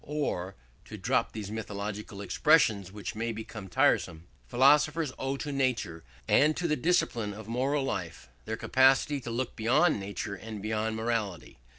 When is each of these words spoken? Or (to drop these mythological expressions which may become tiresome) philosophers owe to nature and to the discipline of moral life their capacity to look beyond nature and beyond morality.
Or 0.03 0.55
(to 0.85 0.97
drop 0.97 1.31
these 1.31 1.51
mythological 1.51 2.21
expressions 2.21 2.91
which 2.91 3.13
may 3.13 3.31
become 3.31 3.67
tiresome) 3.67 4.25
philosophers 4.47 5.13
owe 5.19 5.37
to 5.37 5.51
nature 5.51 6.03
and 6.27 6.57
to 6.57 6.67
the 6.67 6.75
discipline 6.75 7.35
of 7.35 7.47
moral 7.47 7.83
life 7.83 8.27
their 8.45 8.57
capacity 8.57 9.19
to 9.21 9.29
look 9.29 9.55
beyond 9.55 9.99
nature 9.99 10.33
and 10.33 10.59
beyond 10.59 10.95
morality. 10.95 11.59